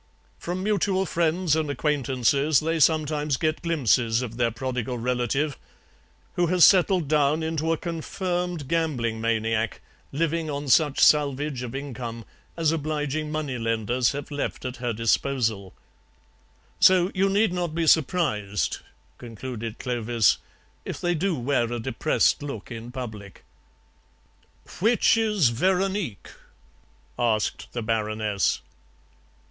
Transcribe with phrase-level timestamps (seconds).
[0.39, 5.59] "From mutual friends and acquaintances they sometimes get glimpses of their prodigal relative,
[6.33, 9.79] who has settled down into a confirmed gambling maniac,
[10.11, 12.25] living on such salvage of income
[12.57, 15.71] as obliging moneylenders have left at her disposal.
[16.79, 18.79] "So you need not be surprised,"
[19.19, 20.39] concluded Clovis,
[20.83, 23.43] "if they do wear a depressed look in public."
[24.79, 26.31] "Which is Veronique?"
[27.19, 28.61] asked the Baroness.